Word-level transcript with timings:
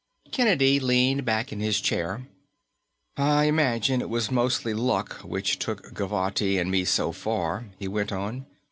Kennedy 0.31 0.79
leaned 0.79 1.25
back 1.25 1.53
in 1.53 1.59
his 1.59 1.79
chair. 1.79 2.27
"I 3.17 3.43
imagine 3.43 4.01
it 4.01 4.09
was 4.09 4.31
mostly 4.31 4.73
luck 4.73 5.17
which 5.19 5.59
took 5.59 5.93
Gavotti 5.93 6.57
and 6.59 6.71
me 6.71 6.85
so 6.85 7.11
far," 7.11 7.65
he 7.77 7.87
went 7.87 8.11
on. 8.11 8.47